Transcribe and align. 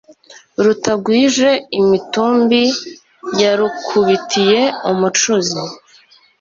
Rutagwije 0.63 1.49
imitumbi 1.79 2.61
Yarukubitiye 3.41 4.59
umucuzi 4.91 5.61